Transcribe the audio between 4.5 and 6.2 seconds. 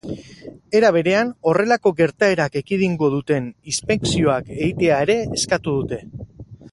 egitea ere eskatu dute.